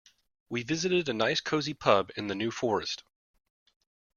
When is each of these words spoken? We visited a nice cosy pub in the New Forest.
We 0.49 0.63
visited 0.63 1.07
a 1.09 1.13
nice 1.13 1.41
cosy 1.41 1.75
pub 1.75 2.09
in 2.17 2.25
the 2.25 2.33
New 2.33 2.49
Forest. 2.49 3.03